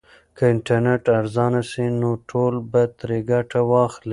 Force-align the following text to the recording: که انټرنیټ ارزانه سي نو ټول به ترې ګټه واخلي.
که 0.37 0.43
انټرنیټ 0.53 1.03
ارزانه 1.19 1.61
سي 1.71 1.83
نو 2.01 2.11
ټول 2.29 2.53
به 2.71 2.81
ترې 2.99 3.19
ګټه 3.31 3.59
واخلي. 3.71 4.09